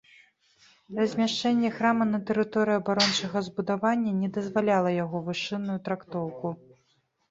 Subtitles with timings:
[0.99, 6.47] Размяшчэнне храма на тэрыторыі абарончага збудавання не дазваляла яго вышынную трактоўку.